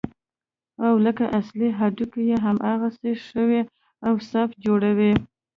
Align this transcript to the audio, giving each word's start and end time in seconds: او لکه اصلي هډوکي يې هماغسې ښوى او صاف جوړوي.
او 0.85 0.93
لکه 1.05 1.25
اصلي 1.39 1.69
هډوکي 1.77 2.21
يې 2.29 2.37
هماغسې 2.45 3.11
ښوى 3.25 3.61
او 4.07 4.13
صاف 4.29 4.49
جوړوي. 4.65 5.13